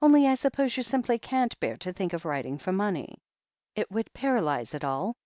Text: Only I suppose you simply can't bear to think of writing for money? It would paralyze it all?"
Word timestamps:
Only 0.00 0.28
I 0.28 0.34
suppose 0.34 0.76
you 0.76 0.84
simply 0.84 1.18
can't 1.18 1.58
bear 1.58 1.76
to 1.78 1.92
think 1.92 2.12
of 2.12 2.24
writing 2.24 2.58
for 2.58 2.70
money? 2.70 3.18
It 3.74 3.90
would 3.90 4.14
paralyze 4.14 4.72
it 4.72 4.84
all?" 4.84 5.16